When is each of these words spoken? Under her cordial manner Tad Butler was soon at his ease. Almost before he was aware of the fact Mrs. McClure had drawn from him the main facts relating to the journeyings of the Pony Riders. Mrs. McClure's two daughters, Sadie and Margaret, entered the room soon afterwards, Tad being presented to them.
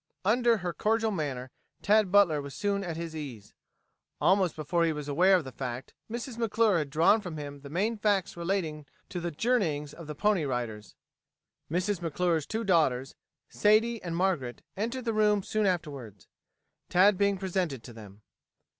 Under 0.25 0.57
her 0.57 0.73
cordial 0.73 1.11
manner 1.11 1.51
Tad 1.83 2.11
Butler 2.11 2.41
was 2.41 2.55
soon 2.55 2.83
at 2.83 2.97
his 2.97 3.15
ease. 3.15 3.53
Almost 4.19 4.55
before 4.55 4.83
he 4.83 4.91
was 4.91 5.07
aware 5.07 5.35
of 5.35 5.43
the 5.43 5.51
fact 5.51 5.93
Mrs. 6.09 6.39
McClure 6.39 6.79
had 6.79 6.89
drawn 6.89 7.21
from 7.21 7.37
him 7.37 7.59
the 7.61 7.69
main 7.69 7.99
facts 7.99 8.35
relating 8.35 8.87
to 9.09 9.19
the 9.19 9.29
journeyings 9.29 9.93
of 9.93 10.07
the 10.07 10.15
Pony 10.15 10.43
Riders. 10.43 10.95
Mrs. 11.69 12.01
McClure's 12.01 12.47
two 12.47 12.63
daughters, 12.63 13.13
Sadie 13.47 14.01
and 14.01 14.17
Margaret, 14.17 14.63
entered 14.75 15.05
the 15.05 15.13
room 15.13 15.43
soon 15.43 15.67
afterwards, 15.67 16.27
Tad 16.89 17.15
being 17.15 17.37
presented 17.37 17.83
to 17.83 17.93
them. 17.93 18.23